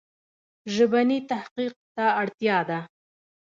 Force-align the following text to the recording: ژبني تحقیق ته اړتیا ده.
ژبني 0.73 1.19
تحقیق 1.31 1.73
ته 1.95 2.05
اړتیا 2.21 2.57
ده. 2.69 2.79